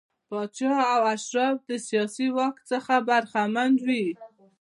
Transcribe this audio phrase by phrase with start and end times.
[0.27, 4.05] پاچا او اشراف له سیاسي واک څخه برخمن وي.